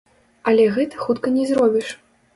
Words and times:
Але 0.51 0.65
гэта 0.77 1.03
хутка 1.05 1.35
не 1.37 1.45
зробіш. 1.51 1.95